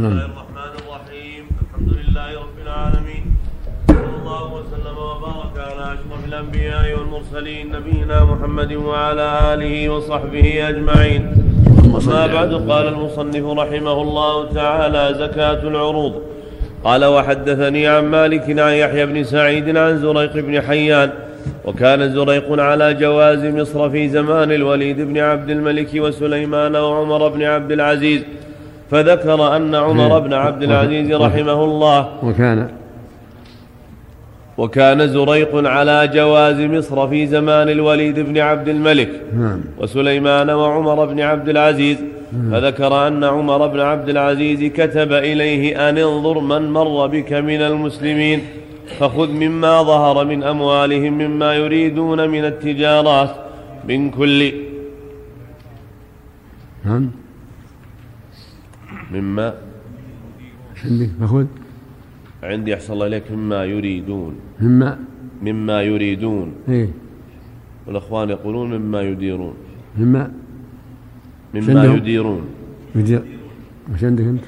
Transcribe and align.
بسم 0.00 0.08
نعم. 0.08 0.18
الله 0.18 0.32
الرحمن 0.32 0.72
الرحيم. 0.80 1.44
الحمد 1.62 1.90
لله 1.98 2.28
رب 2.44 2.58
العالمين. 2.66 3.24
صلى 3.88 4.16
الله 4.20 4.44
وسلم 4.58 4.96
وبارك 4.96 5.56
على 5.68 5.84
أشرف 5.94 6.20
الأنبياء 6.28 6.84
والمرسلين 6.98 7.72
نبينا 7.72 8.24
محمد 8.24 8.72
وعلى 8.72 9.26
آله 9.54 9.88
وصحبه 9.88 10.68
أجمعين. 10.68 11.22
أما 11.94 12.26
بعد 12.26 12.52
قال 12.70 12.86
المصنف 12.88 13.44
رحمه 13.44 14.02
الله 14.02 14.52
تعالى 14.52 15.14
زكاة 15.18 15.62
العروض. 15.68 16.14
قال 16.84 17.04
وحدثني 17.04 17.86
عن 17.86 18.04
مالك 18.04 18.46
عن 18.58 18.72
يحيى 18.72 19.06
بن 19.06 19.24
سعيد 19.24 19.76
عن 19.76 19.98
زريق 19.98 20.32
بن 20.32 20.60
حيان 20.60 21.10
وكان 21.64 22.12
زريق 22.14 22.60
على 22.60 22.94
جواز 22.94 23.44
مصر 23.44 23.90
في 23.90 24.08
زمان 24.08 24.52
الوليد 24.52 25.00
بن 25.00 25.18
عبد 25.18 25.50
الملك 25.50 25.90
وسليمان 25.94 26.76
وعمر 26.76 27.28
بن 27.28 27.42
عبد 27.42 27.72
العزيز 27.72 28.22
فذكر 28.90 29.56
أن 29.56 29.74
عمر 29.74 30.18
بن 30.18 30.32
عبد 30.32 30.62
العزيز 30.62 31.12
رحمه 31.12 31.64
الله 31.64 32.08
وكان 32.22 32.68
وكان 34.58 35.08
زريق 35.08 35.68
على 35.68 36.10
جواز 36.14 36.60
مصر 36.60 37.08
في 37.08 37.26
زمان 37.26 37.68
الوليد 37.68 38.20
بن 38.20 38.38
عبد 38.38 38.68
الملك 38.68 39.10
نعم. 39.36 39.60
وسليمان 39.78 40.50
وعمر 40.50 41.04
بن 41.04 41.20
عبد 41.20 41.48
العزيز. 41.48 41.98
فذكر 42.52 43.06
أن 43.06 43.24
عمر 43.24 43.66
بن 43.66 43.80
عبد 43.80 44.08
العزيز 44.08 44.72
كتب 44.72 45.12
إليه 45.12 45.88
أن 45.88 45.98
انظر 45.98 46.38
من 46.38 46.70
مر 46.70 47.06
بك 47.06 47.32
من 47.32 47.62
المسلمين 47.62 48.40
فخذ 48.98 49.30
مما 49.30 49.82
ظهر 49.82 50.24
من 50.24 50.42
أموالهم 50.42 51.12
مما 51.12 51.54
يريدون 51.54 52.28
من 52.28 52.44
التجارات 52.44 53.30
من 53.88 54.10
كل. 54.10 54.52
نعم. 56.84 57.10
مما 59.12 59.54
عندك 60.84 61.10
فخذ 61.20 61.46
عندي 62.42 62.74
أحسن 62.74 62.92
الله 62.92 63.06
إليك 63.06 63.32
مما 63.32 63.64
يريدون. 63.64 64.34
مما؟ 64.60 64.98
مما 65.42 65.82
يريدون. 65.82 66.52
إيه. 66.68 66.88
والأخوان 67.86 68.30
يقولون 68.30 68.74
مما 68.74 69.00
يديرون. 69.02 69.54
مما؟ 69.98 70.32
مما؟ 71.54 71.84
يديرون. 71.84 72.42
يدير. 72.94 73.22
وش 73.92 74.04
عندك 74.04 74.24
أنت؟ 74.24 74.44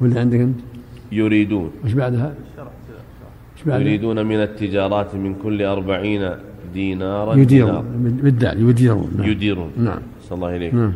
ولا 0.00 0.20
عندك 0.20 0.40
أنت؟ 0.40 0.58
يريدون. 1.12 1.70
وش 1.84 1.92
بعدها؟ 1.92 2.34
وش 3.56 3.62
بعدها؟ 3.66 3.80
يريدون 3.80 4.26
من 4.26 4.36
التجارات 4.36 5.14
من 5.14 5.34
كل 5.42 5.62
أربعين 5.62 6.30
دينارا 6.74 7.34
يديرون. 7.34 7.84
بالدال 8.22 8.68
يديرون. 8.68 9.10
نعم. 9.18 9.28
يديرون. 9.30 9.70
نعم. 9.78 10.02
صلى 10.22 10.36
الله 10.36 10.56
إليك. 10.56 10.74
نعم. 10.74 10.92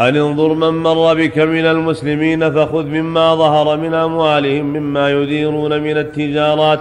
أن 0.00 0.16
انظر 0.16 0.54
من 0.54 0.82
مر 0.82 1.14
بك 1.14 1.38
من 1.38 1.66
المسلمين 1.66 2.50
فخذ 2.50 2.84
مما 2.84 3.34
ظهر 3.34 3.76
من 3.76 3.94
أموالهم 3.94 4.66
مما 4.66 5.10
يديرون 5.10 5.80
من 5.80 5.96
التجارات 5.96 6.80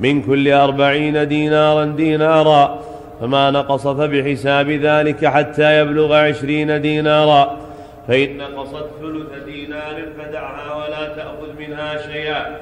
من 0.00 0.22
كل 0.22 0.52
أربعين 0.52 1.28
دينارا 1.28 1.84
دينارا 1.84 2.80
فما 3.20 3.50
نقص 3.50 3.88
فبحساب 3.88 4.70
ذلك 4.70 5.26
حتى 5.26 5.80
يبلغ 5.80 6.14
عشرين 6.14 6.82
دينارا 6.82 7.56
فإن 8.08 8.38
نقصت 8.38 8.86
ثلث 9.00 9.44
دينار 9.46 10.02
فدعها 10.18 10.74
ولا 10.76 11.08
تأخذ 11.16 11.58
منها 11.58 12.12
شيئا. 12.12 12.56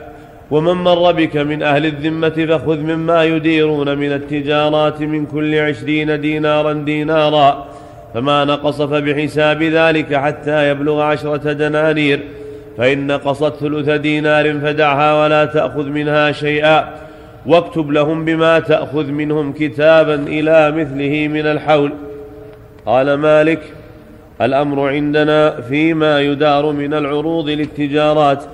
ومن 0.51 0.73
مر 0.73 1.12
بك 1.12 1.37
من 1.37 1.62
أهل 1.62 1.87
الذمة 1.87 2.29
فخذ 2.29 2.79
مما 2.79 3.25
يديرون 3.25 3.99
من 3.99 4.12
التجارات 4.12 5.01
من 5.01 5.27
كل 5.27 5.59
عشرين 5.59 6.21
دينارا 6.21 6.73
دينارا 6.73 7.67
فما 8.14 8.45
نقص 8.45 8.83
فبحساب 8.83 9.62
ذلك 9.62 10.14
حتى 10.14 10.70
يبلغ 10.70 11.01
عشرة 11.01 11.53
دنانير. 11.53 12.20
فإن 12.78 13.06
نقصت 13.06 13.55
ثلث 13.55 13.91
دينار 13.91 14.59
فدعها 14.59 15.25
ولا 15.25 15.45
تأخذ 15.45 15.87
منها 15.87 16.33
شيئا. 16.33 16.89
واكتب 17.47 17.91
لهم 17.91 18.25
بما 18.25 18.59
تأخذ 18.59 19.06
منهم 19.06 19.53
كتابا 19.53 20.15
إلى 20.15 20.72
مثله 20.72 21.28
من 21.28 21.47
الحول. 21.47 21.93
قال 22.87 23.15
مالك 23.15 23.60
الأمر 24.41 24.88
عندنا 24.88 25.60
فيما 25.60 26.21
يدار 26.21 26.72
من 26.72 26.94
العروض 26.94 27.49
للتجارات. 27.49 28.44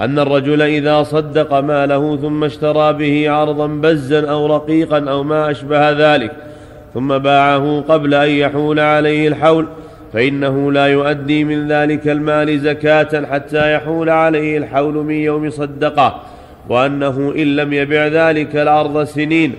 أن 0.00 0.18
الرجل 0.18 0.62
إذا 0.62 1.02
صدق 1.02 1.54
ماله 1.54 2.16
ثم 2.16 2.44
اشترى 2.44 2.92
به 2.92 3.30
عرضا 3.30 3.66
بزا 3.66 4.30
أو 4.30 4.56
رقيقا 4.56 5.10
أو 5.10 5.22
ما 5.22 5.50
أشبه 5.50 5.90
ذلك. 5.90 6.32
ثم 6.94 7.18
باعه 7.18 7.80
قبل 7.88 8.14
أن 8.14 8.30
يحول 8.30 8.80
عليه 8.80 9.28
الحول 9.28 9.66
فإنه 10.12 10.72
لا 10.72 10.86
يؤدي 10.86 11.44
من 11.44 11.68
ذلك 11.68 12.08
المال 12.08 12.60
زكاة 12.60 13.26
حتى 13.26 13.74
يحول 13.74 14.10
عليه 14.10 14.58
الحول 14.58 14.94
من 14.94 15.14
يوم 15.14 15.50
صدقه 15.50 16.20
وأنه 16.68 17.32
إن 17.36 17.56
لم 17.56 17.72
يبع 17.72 18.06
ذلك 18.06 18.56
العرض 18.56 19.04
سنين 19.04 19.52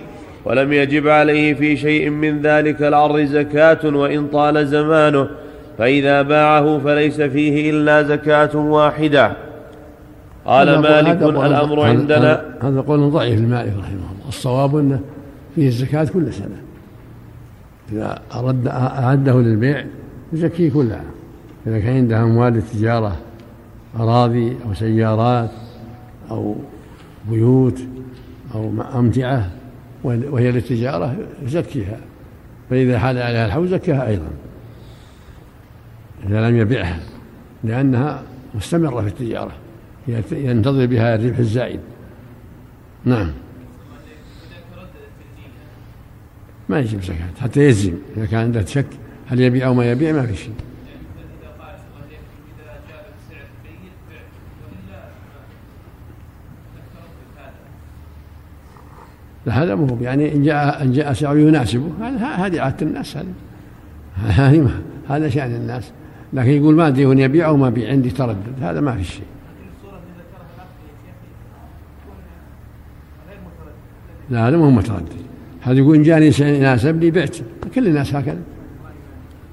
ولم 0.44 0.72
يجب 0.72 1.08
عليه 1.08 1.54
في 1.54 1.76
شيء 1.76 2.10
من 2.10 2.42
ذلك 2.42 2.82
العرض 2.82 3.20
زكاة 3.20 3.78
وإن 3.84 4.26
طال 4.26 4.66
زمانه 4.66 5.28
فإذا 5.78 6.22
باعه 6.22 6.78
فليس 6.78 7.20
فيه 7.20 7.70
إلا 7.70 8.02
زكاة 8.02 8.56
واحدة. 8.56 9.32
قال 10.46 10.68
مالك 10.82 11.22
الأمر 11.46 11.80
عندنا. 11.80 12.42
هذا- 12.62 12.80
قول 12.80 13.10
ضعيف 13.10 13.40
لمالك 13.40 13.72
رحمه 13.78 13.84
الله 14.12 14.28
الصواب 14.28 14.76
أنه 14.76 15.00
فيه 15.54 15.66
الزكاة 15.66 16.04
كل 16.14 16.32
سنة. 16.32 16.56
إذا 17.92 18.22
أرد 18.34 18.66
أعده 18.66 19.40
للبيع 19.40 19.84
يزكيه 20.32 20.72
كل 20.72 20.92
عام 20.92 21.04
إذا 21.66 21.80
كان 21.80 21.96
عنده 21.96 22.22
أموال 22.22 22.52
للتجارة 22.52 23.16
أراضي 23.96 24.56
أو 24.66 24.74
سيارات 24.74 25.50
أو 26.30 26.56
بيوت 27.30 27.80
أو 28.54 28.72
أمتعة 28.94 29.50
وهي 30.04 30.52
للتجارة 30.52 31.16
يزكيها. 31.42 31.98
فإذا 32.70 32.98
حال 32.98 33.18
عليها 33.18 33.46
الحول 33.46 33.68
زكاها 33.68 34.06
أيضا. 34.08 34.28
إذا 36.28 36.50
لم 36.50 36.56
يبيعها 36.56 37.00
لأنها 37.64 38.22
مستمرة 38.54 39.00
في 39.00 39.08
التجارة 39.08 39.52
ينتظر 40.32 40.86
بها 40.86 41.14
الربح 41.14 41.38
الزائد. 41.38 41.80
نعم. 43.04 43.30
ما 46.68 46.80
يجب 46.80 47.02
زكاة 47.02 47.40
حتى 47.40 47.60
يجزم 47.60 47.94
إذا 48.16 48.26
كان 48.26 48.40
عنده 48.40 48.64
شك 48.64 48.86
هل 49.26 49.40
يبيع 49.40 49.66
أو 49.66 49.74
ما 49.74 49.90
يبيع 49.90 50.12
ما 50.12 50.26
في 50.26 50.36
شيء. 50.36 50.54
هذا 59.48 59.74
مو 59.74 59.86
هو. 59.86 59.96
يعني 60.00 60.34
إن 60.34 60.42
جاء 60.42 60.82
إن 60.82 60.92
جاء 60.92 61.12
سعر 61.12 61.38
يناسبه 61.38 61.90
هذه 62.20 62.60
عادة 62.60 62.86
الناس 62.86 63.16
هذه. 63.16 63.32
هذه 64.16 64.70
هذا 65.08 65.28
شأن 65.28 65.54
الناس. 65.54 65.90
لكن 66.32 66.50
يقول 66.50 66.74
ما 66.74 66.88
أدري 66.88 67.06
وين 67.06 67.18
يبيع 67.18 67.46
أو 67.46 67.56
ما 67.56 67.70
بيع 67.70 67.90
عندي 67.90 68.10
تردد 68.10 68.62
هذا 68.62 68.80
ما 68.80 68.96
في 68.96 69.04
شيء. 69.04 69.26
لا 74.30 74.48
هذا 74.48 74.56
ما 74.56 74.64
هو 74.64 74.70
متردد. 74.70 75.25
هذا 75.66 75.78
يقول 75.78 75.96
إن 75.96 76.02
جاني 76.02 76.32
شيء 76.32 76.46
يناسب 76.46 77.00
لي 77.00 77.10
بعت 77.10 77.36
كل 77.74 77.86
الناس 77.86 78.14
هكذا. 78.14 78.38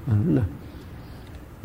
آه، 0.08 0.12
نعم. 0.34 0.44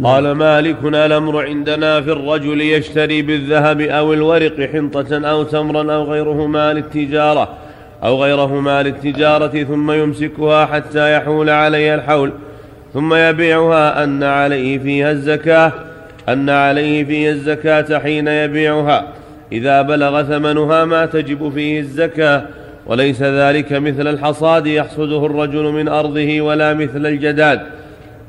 قال 0.04 0.32
مالك 0.32 0.78
الأمر 0.84 1.46
عندنا 1.46 2.02
في 2.02 2.12
الرجل 2.12 2.62
يشتري 2.62 3.22
بالذهب 3.22 3.82
أو 3.82 4.14
الورق 4.14 4.70
حنطة 4.74 5.30
أو 5.30 5.44
تمرا 5.44 5.96
أو 5.96 6.04
غيرهما 6.04 6.74
للتجارة 6.74 7.58
أو 8.04 8.24
غيرهما 8.24 8.84
للتجارة 8.84 9.64
ثم 9.64 9.92
يمسكها 9.92 10.66
حتى 10.66 11.16
يحول 11.16 11.50
عليها 11.50 11.96
الحول 11.96 12.32
ثم 12.94 13.14
يبيعها. 13.14 14.04
أن 14.04 14.24
عليه 14.24 14.80
فيها 14.80 15.12
الزكاة 15.12 15.72
أن 16.30 16.50
عليه 16.50 17.06
فيها 17.06 17.32
الزكاة 17.32 18.00
حين 18.00 18.28
يبيعها. 18.28 19.08
إذا 19.52 19.82
بلغ 19.82 20.24
ثمنها 20.24 20.86
ما 20.86 21.06
تجب 21.06 21.52
فيه 21.54 21.80
الزكاة. 21.80 22.46
وليس 22.86 23.22
ذلك 23.22 23.74
مثل 23.74 24.08
الحصاد 24.08 24.68
يحصده 24.68 25.26
الرجل 25.26 25.64
من 25.64 25.88
أرضه 25.88 26.42
ولا 26.42 26.74
مثل 26.74 27.06
الجداد. 27.06 27.62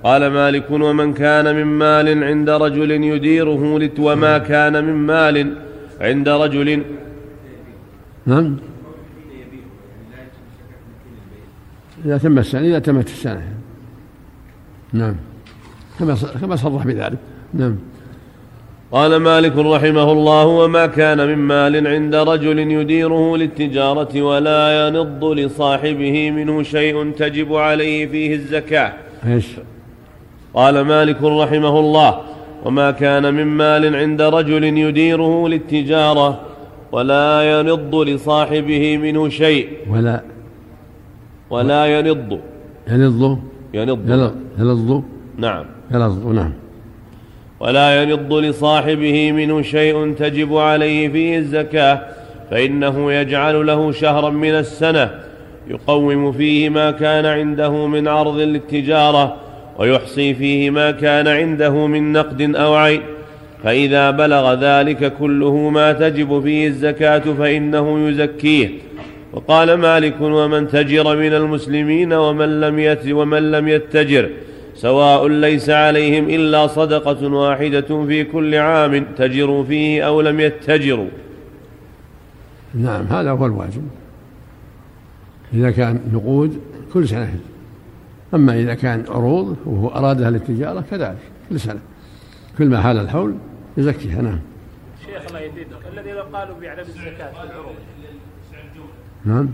قال 0.04 0.26
مالك 0.26 0.70
ومن 0.70 1.14
كان 1.14 1.54
من 1.54 1.64
مال 1.64 2.24
عند 2.24 2.50
رجل 2.50 2.90
يديره 2.90 3.90
وما 3.98 4.38
كان 4.38 4.84
من 4.84 4.92
مال 4.94 5.56
عند 6.00 6.28
رجل 6.28 6.82
نعم. 8.26 8.56
إذا 12.04 12.18
تم 12.18 12.38
السنة 12.38 12.60
إذا 12.60 12.78
تمت 12.78 13.08
السنة. 13.08 13.42
نعم. 14.92 15.16
كما 16.40 16.56
صرح 16.56 16.86
بذلك. 16.86 17.18
نعم. 17.54 17.76
قال 18.92 19.16
مالك 19.16 19.56
رحمه 19.58 20.12
الله 20.12 20.46
وما 20.46 20.86
كان 20.86 21.18
من 21.28 21.38
مال 21.38 21.86
عند 21.86 22.14
رجل 22.14 22.58
يديره 22.58 23.36
للتجارة 23.36 24.22
ولا 24.22 24.88
ينض 24.88 25.24
لصاحبه 25.24 26.30
منه 26.30 26.62
شيء 26.62 27.10
تجب 27.10 27.54
عليه 27.54 28.06
فيه 28.06 28.34
الزكاة. 28.34 28.92
إيش؟ 29.26 29.46
قال 30.54 30.80
مالك 30.80 31.22
رحمه 31.22 31.80
الله 31.80 32.20
وما 32.64 32.90
كان 32.90 33.34
من 33.34 33.46
مال 33.46 33.96
عند 33.96 34.22
رجل 34.22 34.64
يديره 34.64 35.48
للتجارة 35.48 36.40
ولا 36.92 37.60
ينض 37.60 37.94
لصاحبه 37.94 38.96
منه 38.96 39.28
شيء. 39.28 39.68
ولا 39.90 40.20
ولا 41.50 41.86
ينض. 41.98 42.40
ينض؟ 42.88 43.38
ينض. 43.74 44.10
ينض؟ 44.58 45.02
نعم. 45.36 45.64
ينض 45.90 46.32
نعم. 46.32 46.52
ولا 47.60 48.02
ينض 48.02 48.34
لصاحبه 48.34 49.32
منه 49.32 49.62
شيء 49.62 50.14
تجب 50.14 50.56
عليه 50.56 51.08
فيه 51.08 51.38
الزكاة 51.38 52.00
فإنه 52.50 53.12
يجعل 53.12 53.66
له 53.66 53.92
شهرا 53.92 54.30
من 54.30 54.50
السنة 54.50 55.10
يقوم 55.68 56.32
فيه 56.32 56.68
ما 56.68 56.90
كان 56.90 57.26
عنده 57.26 57.86
من 57.86 58.08
عرض 58.08 58.38
للتجارة 58.38 59.36
ويحصي 59.78 60.34
فيه 60.34 60.70
ما 60.70 60.90
كان 60.90 61.28
عنده 61.28 61.86
من 61.86 62.12
نقد 62.12 62.56
أو 62.56 62.74
عين 62.74 63.00
فإذا 63.64 64.10
بلغ 64.10 64.54
ذلك 64.54 65.12
كله 65.12 65.54
ما 65.54 65.92
تجب 65.92 66.42
فيه 66.42 66.66
الزكاة 66.66 67.18
فإنه 67.18 68.08
يزكيه. 68.08 68.68
وقال 69.32 69.74
مالك 69.74 70.20
ومن 70.20 70.68
تجر 70.68 71.16
من 71.16 71.32
المسلمين 71.32 72.12
ومن 72.12 72.60
لم 72.60 72.96
ومن 73.10 73.50
لم 73.50 73.68
يتجر 73.68 74.28
سواء 74.80 75.28
ليس 75.28 75.70
عليهم 75.70 76.24
إلا 76.28 76.66
صدقة 76.66 77.32
واحدة 77.32 78.06
في 78.06 78.24
كل 78.24 78.54
عام 78.54 79.04
تجروا 79.04 79.64
فيه 79.64 80.06
أو 80.06 80.20
لم 80.20 80.40
يتجروا. 80.40 81.08
نعم 82.74 83.04
هذا 83.06 83.30
هو 83.30 83.46
الواجب. 83.46 83.88
إذا 85.52 85.70
كان 85.70 86.00
نقود 86.12 86.60
كل 86.92 87.08
سنة. 87.08 87.34
أما 88.34 88.54
إذا 88.54 88.74
كان 88.74 89.04
عروض 89.08 89.56
وهو 89.66 89.88
أرادها 89.88 90.30
للتجارة 90.30 90.84
كذلك 90.90 91.18
كل 91.50 91.60
سنة. 91.60 91.80
كل 92.58 92.68
ما 92.68 92.80
حال 92.80 92.98
الحول 92.98 93.34
يزكيها 93.76 94.22
نعم. 94.22 94.40
شيخ 95.06 95.22
الله 95.28 95.40
يزيدك. 95.40 95.82
الذين 95.92 96.16
قالوا 96.16 96.60
بعدم 96.60 96.80
الزكاة. 96.80 97.32
في 97.32 97.44
العروض 97.44 97.74
نعم 99.24 99.48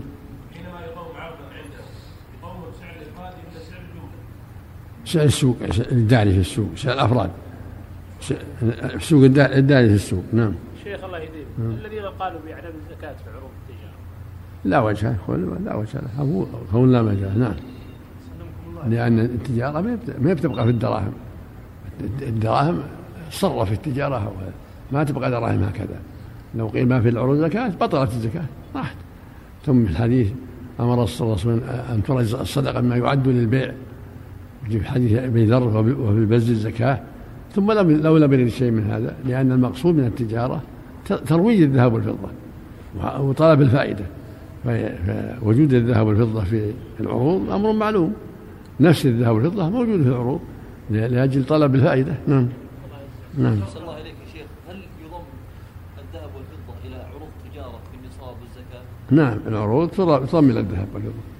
حينما 0.53 0.79
يقوم 0.85 1.15
عقد 1.15 1.39
عنده 1.57 1.83
يقوم 2.39 2.61
بسعر 2.71 2.95
الإفراد 2.95 3.33
ولا 3.33 3.59
سعر 3.59 3.79
الجملة 3.79 4.09
سعر 5.07 5.25
السوق 5.25 5.57
الداري 5.91 6.31
في 6.31 6.39
السوق 6.39 6.69
سعر 6.75 6.93
الأفراد. 6.93 7.29
السوق 8.95 9.23
الداري 9.23 9.87
في 9.89 9.95
السوق 9.95 10.23
نعم. 10.33 10.53
شيخ 10.83 11.03
الله 11.03 11.17
يهديك. 11.17 11.47
الذين 11.59 12.03
قالوا 12.19 12.39
بعدم 12.47 12.69
الزكاة 12.85 13.13
في 13.13 13.29
عروض 13.29 13.51
التجارة. 13.69 13.97
لا 14.65 14.79
وجه 14.79 15.15
لا 15.65 15.75
وجه 15.75 16.01
له. 16.17 16.47
قول 16.73 16.93
لا 16.93 17.01
مجال 17.01 17.39
نعم. 17.39 17.53
لأن 18.89 19.19
التجارة 19.19 19.81
ما 20.19 20.33
بتبقى 20.33 20.63
في 20.63 20.69
الدراهم. 20.69 21.13
الدراهم 22.21 22.79
صرف 23.31 23.71
التجارة 23.71 24.33
ما 24.91 25.03
تبقى 25.03 25.31
دراهم 25.31 25.63
هكذا. 25.63 25.99
لو 26.55 26.67
قيل 26.67 26.87
ما 26.87 27.01
في 27.01 27.09
العروض 27.09 27.37
زكاة 27.37 27.67
بطلت 27.67 28.11
الزكاة 28.11 28.45
راحت. 28.75 28.95
ثم 29.65 29.85
في 29.85 29.91
الحديث 29.91 30.31
أمر 30.79 30.93
الرسول 30.93 31.59
أن 31.93 32.03
ترز 32.03 32.35
الصدقة 32.35 32.81
ما 32.81 32.95
يعد 32.95 33.27
للبيع. 33.27 33.73
في 34.69 34.85
حديث 34.85 35.13
أبي 35.13 35.45
ذر 35.45 35.63
وفي 35.77 36.19
البز 36.19 36.49
الزكاة 36.49 36.99
ثم 37.55 37.71
لو 37.71 38.17
لم 38.17 38.33
يرد 38.33 38.47
شيء 38.47 38.71
من 38.71 38.83
هذا 38.83 39.15
لأن 39.25 39.51
المقصود 39.51 39.95
من 39.95 40.05
التجارة 40.05 40.61
ترويج 41.05 41.61
الذهب 41.61 41.93
والفضة 41.93 42.29
وطلب 43.19 43.61
الفائدة. 43.61 44.05
فوجود 44.63 45.73
الذهب 45.73 46.07
والفضة 46.07 46.43
في 46.43 46.71
العروض 46.99 47.51
أمر 47.51 47.71
معلوم. 47.71 48.13
نفس 48.79 49.05
الذهب 49.05 49.35
والفضة 49.35 49.69
موجود 49.69 50.01
في 50.03 50.09
العروض 50.09 50.39
لأجل 50.89 51.45
طلب 51.45 51.75
الفائدة. 51.75 52.13
نعم. 52.27 52.47
نعم. 53.37 53.59
الله 53.81 53.93
عليك 53.93 54.05
يا 54.05 54.33
شيخ. 54.33 54.47
هل 54.69 54.75
يضم 54.75 55.23
الذهب 55.97 56.29
والفضة 56.35 56.87
إلى 56.87 56.95
عروض 56.95 57.29
تجارة 57.51 57.79
في 57.91 57.97
النصاب 58.03 58.35
والزكاة؟ 58.41 58.81
نعم. 59.11 59.37
العروض 59.47 59.89
تضم 60.27 60.49
إلى 60.49 60.59
الذهب 60.59 60.87
والفضة. 60.93 61.36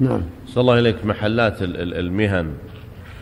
نعم. 0.00 0.20
صلى 0.46 0.60
الله 0.60 0.74
عليك 0.74 1.04
محلات 1.04 1.56
المهن 1.62 2.46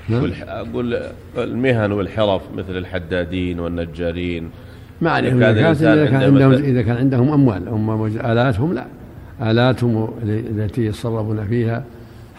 نعم. 0.09 0.33
أقول 0.49 1.01
المهن 1.37 1.93
والحرف 1.93 2.43
مثل 2.57 2.77
الحدادين 2.77 3.61
والنجارين. 3.61 4.51
ما 5.01 5.11
عليهم 5.11 5.41
زكاة 5.41 5.71
إذا 5.71 6.07
كان 6.07 6.23
عندهم 6.23 6.53
إذا 6.53 6.83
كان 6.83 6.97
عندهم 6.97 7.33
أموال 7.33 7.69
هم 7.69 8.07
آلاتهم 8.07 8.75
لا. 8.75 8.87
آلاتهم 9.43 10.11
التي 10.23 10.87
يتصرفون 10.87 11.47
فيها 11.47 11.85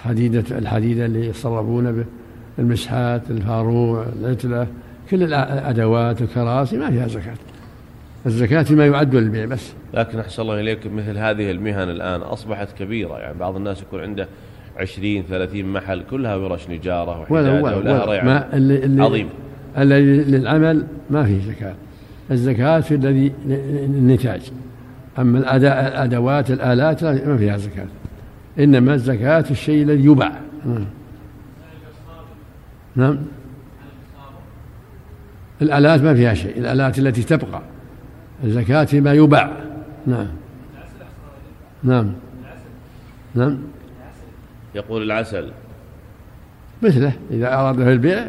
حديدة 0.03 0.43
الحديدة 0.57 1.05
اللي 1.05 1.27
يتصرفون 1.27 1.91
به 1.91 2.05
المسحات 2.59 3.21
الفاروع 3.29 4.05
العتلة 4.19 4.67
كل 5.09 5.23
الأدوات 5.23 6.21
الكراسي 6.21 6.77
ما 6.77 6.91
فيها 6.91 7.07
زكاة. 7.07 7.35
الزكاة 8.25 8.65
ما 8.69 8.85
يعد 8.85 9.15
للبيع 9.15 9.45
بس. 9.45 9.73
لكن 9.93 10.19
أحسن 10.19 10.41
الله 10.41 10.59
إليك 10.59 10.87
مثل 10.87 11.17
هذه 11.17 11.51
المهن 11.51 11.89
الآن 11.89 12.21
أصبحت 12.21 12.77
كبيرة 12.77 13.17
يعني 13.19 13.37
بعض 13.39 13.55
الناس 13.55 13.81
يكون 13.81 13.99
عنده 14.01 14.27
عشرين 14.77 15.23
ثلاثين 15.29 15.73
محل 15.73 16.03
كلها 16.09 16.35
ورش 16.35 16.69
نجارة 16.69 17.21
وحدادة 17.21 17.61
ولها 17.61 18.05
ريع 18.05 18.23
ما 18.23 18.53
اللي 18.53 18.85
اللي 18.85 19.03
عظيم. 19.03 19.29
الذي 19.77 20.31
للعمل 20.31 20.85
ما 21.09 21.23
فيه 21.23 21.41
زكاة. 21.41 21.75
الزكاة 22.31 22.79
في 22.79 22.95
الذي 22.95 23.31
النتاج 23.85 24.41
أما 25.19 25.39
الأداء 25.39 25.87
الأدوات 25.87 26.51
الآلات 26.51 27.03
ما 27.03 27.37
فيها 27.37 27.57
زكاة. 27.57 27.87
إنما 28.59 28.93
الزكاة 28.93 29.45
الشيء 29.51 29.83
الذي 29.83 30.05
يباع. 30.05 30.39
نعم, 30.65 30.85
نعم. 32.95 33.17
الآلات 35.61 36.01
ما 36.01 36.13
فيها 36.13 36.33
شيء. 36.33 36.57
الآلات 36.57 36.99
التي 36.99 37.23
تبقى. 37.23 37.61
الزكاة 38.43 38.83
فيما 38.83 39.13
يباع. 39.13 39.51
نعم. 40.07 40.27
نعم. 41.83 42.11
نعم. 43.35 43.57
يقول 44.75 45.03
العسل. 45.03 45.51
مثله 46.81 47.13
إذا 47.31 47.53
أراد 47.53 47.75
في 47.75 47.93
البيع 47.93 48.27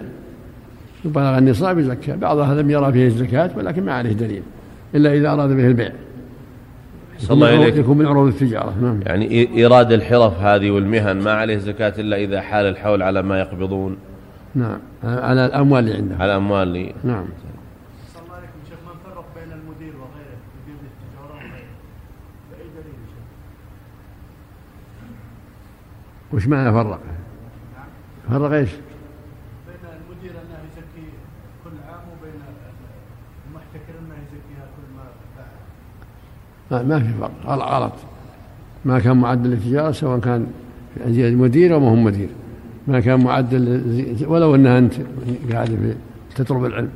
بلغ 1.04 1.38
النصاب 1.38 1.78
يزكى. 1.78 2.16
بعضها 2.16 2.54
لم 2.54 2.70
يرى 2.70 2.92
فيه 2.92 3.06
الزكاة 3.06 3.50
ولكن 3.56 3.84
ما 3.84 3.92
عليه 3.92 4.12
دليل 4.12 4.42
إلا 4.94 5.14
إذا 5.14 5.32
أراد 5.32 5.48
به 5.48 5.66
البيع. 5.66 5.92
صلى 7.18 7.34
الله 7.34 7.46
عليك. 7.46 7.76
يكون 7.76 7.98
من 7.98 8.06
عروض 8.06 8.26
التجارة. 8.26 8.74
نعم. 8.82 9.00
يعني 9.06 9.48
إيراد 9.56 9.92
الحرف 9.92 10.40
هذه 10.40 10.70
والمهن 10.70 11.16
ما 11.16 11.32
عليه 11.32 11.58
زكاة 11.58 11.94
إلا 11.98 12.16
إذا 12.16 12.40
حال 12.40 12.66
الحول 12.66 13.02
على 13.02 13.22
ما 13.22 13.40
يقبضون. 13.40 13.96
نعم. 14.54 14.78
على 15.04 15.46
الأموال 15.46 15.84
اللي 15.84 15.96
عندهم 15.96 16.22
على 16.22 16.32
الأموال 16.32 16.68
اللي 16.68 16.94
نعم 17.04 17.24
صلى 18.14 18.22
الله 18.22 18.34
عليكم 18.34 18.58
شيخ 18.68 18.78
من 18.78 18.96
فرق 19.04 19.24
بين 19.34 19.52
المدير 19.52 19.94
وغيره 19.96 20.38
مدير 20.62 20.80
التجارة 20.90 21.34
وغيره 21.34 21.70
بأي 22.50 22.66
دليل 22.74 22.94
شيخ 23.10 23.24
وش 26.32 26.46
معنى 26.46 26.72
فرق؟ 26.72 27.00
فرق 28.30 28.52
إيش؟ 28.52 28.70
بين 28.70 29.90
المدير 29.90 30.30
أنه 30.30 30.58
يزكي 30.66 31.06
كل 31.64 31.70
عام 31.88 32.04
وبين 32.12 32.40
المحتكر 33.48 33.94
أنه 34.00 34.14
يزكيها 34.14 34.66
كل 34.76 34.86
ما 34.96 35.04
باع 36.70 36.82
ما 36.82 36.98
في 36.98 37.12
فرق 37.20 37.32
غلط 37.58 37.92
ما 38.84 38.98
كان 38.98 39.16
معدل 39.16 39.50
للتجارة 39.50 39.92
سواء 39.92 40.20
كان 40.20 40.46
مدير 41.16 41.74
أو 41.74 41.80
ما 41.80 41.88
هو 41.88 41.94
مدير. 41.94 42.28
ما 42.88 43.00
كان 43.00 43.24
معدل 43.24 43.82
ولو 44.26 44.54
أنها 44.54 44.78
أنت 44.78 44.94
قاعد 45.52 45.96
تطلب 46.34 46.64
العلم. 46.64 46.90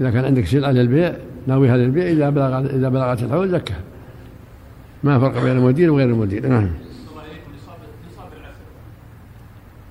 إذا 0.00 0.10
كان 0.10 0.24
عندك 0.24 0.46
سلعه 0.46 0.70
للبيع 0.70 1.16
ناوي 1.46 1.70
هذا 1.70 1.84
البيع 1.84 2.10
إذا 2.10 2.30
بلغ 2.30 2.58
إذا 2.58 2.88
بلغت 2.88 3.22
الحول 3.22 3.48
زكها 3.48 3.80
ما 5.04 5.18
فرق 5.18 5.42
بين 5.42 5.56
المدير 5.56 5.90
وغير 5.90 6.08
المدير. 6.08 6.48
نعم. 6.48 6.68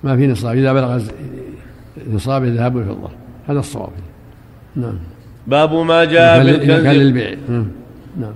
ما 0.06 0.16
في 0.16 0.26
نصاب 0.26 0.56
إذا 0.56 0.72
بلغ 0.72 1.00
نصاب 2.12 2.44
الذهب 2.44 2.76
والفضه 2.76 3.08
هذا 3.48 3.58
الصواب. 3.58 3.88
نعم. 4.76 4.98
باب 5.46 5.74
ما 5.74 6.04
جاء 6.04 6.44
بالكنز 6.44 6.86
للبيع. 6.86 7.30
نعم. 7.48 7.66
نعم. 8.20 8.32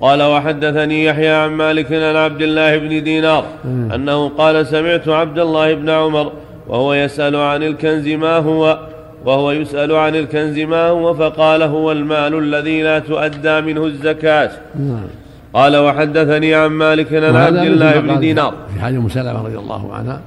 قال 0.00 0.22
وحدثني 0.22 1.04
يحيى 1.04 1.28
عن 1.28 1.50
مالك 1.50 1.92
عن 1.92 2.16
عبد 2.16 2.42
الله 2.42 2.78
بن 2.78 3.02
دينار 3.02 3.44
أنه 3.64 4.28
قال 4.28 4.66
سمعت 4.66 5.08
عبد 5.08 5.38
الله 5.38 5.74
بن 5.74 5.90
عمر 5.90 6.32
وهو 6.68 6.94
يسأل 6.94 7.36
عن 7.36 7.62
الكنز 7.62 8.08
ما 8.08 8.36
هو 8.36 8.78
وهو 9.24 9.52
يسأل 9.52 9.92
عن 9.92 10.14
الكنز 10.14 10.58
ما 10.58 10.86
هو 10.88 11.14
فقال 11.14 11.62
هو 11.62 11.92
المال 11.92 12.38
الذي 12.38 12.82
لا 12.82 12.98
تؤدى 12.98 13.60
منه 13.60 13.86
الزكاة. 13.86 14.50
نعم. 14.78 15.06
قال 15.54 15.76
وحدثني 15.76 16.54
عن 16.54 16.70
مالك 16.70 17.12
عن 17.14 17.36
عبد 17.36 17.56
الله 17.56 18.00
بن 18.00 18.20
دينار. 18.20 18.54
في 18.74 18.80
حديث 18.80 18.98
ام 18.98 19.08
سلمه 19.08 19.42
رضي 19.42 19.58
الله 19.58 19.94
عنها 19.94 20.20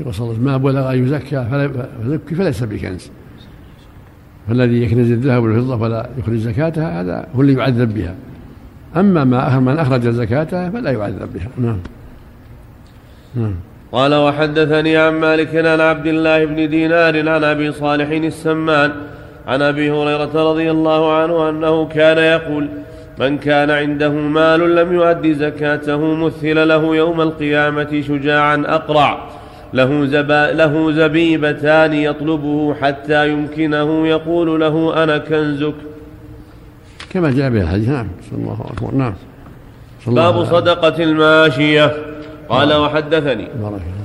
يقول 0.00 0.40
ما 0.40 0.56
بلغ 0.56 0.92
أن 0.92 1.04
يزكى 1.04 1.46
فيزكي 2.02 2.34
فليس 2.34 2.62
بكنز. 2.62 3.10
فالذي 4.48 4.82
يكنز 4.82 5.10
الذهب 5.10 5.42
والفضة 5.42 5.78
فلا 5.78 6.08
يخرج 6.18 6.36
زكاتها 6.36 7.00
هذا 7.00 7.26
هو 7.36 7.40
اللي 7.40 7.52
يعذب 7.52 7.94
بها. 7.94 8.14
أما 8.96 9.24
ما 9.24 9.60
من 9.60 9.78
أخرج 9.78 10.08
زكاتها 10.08 10.70
فلا 10.70 10.90
يعذب 10.90 11.32
بها. 11.34 11.48
نعم. 11.58 11.78
نعم. 13.34 13.54
قال 13.92 14.14
وحدثني 14.14 14.96
عن 14.96 15.12
مالك 15.12 15.56
عن 15.56 15.80
عبد 15.80 16.06
الله 16.06 16.44
بن 16.44 16.68
دينار 16.68 17.28
عن 17.28 17.44
أبي 17.44 17.72
صالح 17.72 18.08
السمان 18.10 18.92
عن 19.46 19.62
أبي 19.62 19.90
هريرة 19.90 20.50
رضي 20.50 20.70
الله 20.70 21.12
عنه 21.12 21.48
أنه 21.48 21.88
كان 21.88 22.18
يقول 22.18 22.68
من 23.18 23.38
كان 23.38 23.70
عنده 23.70 24.10
مال 24.10 24.76
لم 24.76 24.92
يؤد 24.92 25.32
زكاته 25.32 26.14
مثل 26.14 26.68
له 26.68 26.96
يوم 26.96 27.20
القيامة 27.20 28.00
شجاعا 28.00 28.64
أقرع. 28.66 29.28
له, 29.74 30.06
زبا 30.06 30.52
له 30.52 30.92
زبيبتان 30.92 31.92
يطلبه 31.92 32.74
حتى 32.74 33.28
يمكنه 33.28 34.06
يقول 34.06 34.60
له 34.60 35.02
أنا 35.02 35.18
كنزك. 35.18 35.74
كما 37.10 37.30
جاء 37.30 37.50
به 37.50 37.62
الحديث 37.62 37.88
نعم 37.88 38.08
صلى 38.30 38.38
الله 38.38 38.60
اكبر 38.72 38.94
نعم. 38.94 39.14
باب 40.06 40.44
صدقة 40.44 41.02
الماشية. 41.02 41.92
قال 42.48 42.74
وحدثني. 42.74 43.48
بارك 43.62 43.80
الله 43.80 43.97